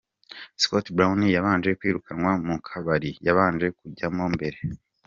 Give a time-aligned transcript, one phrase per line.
[0.61, 4.57] Scott Brown yabanje kwirukanwa mu kabari yabanje kujyamo mbere.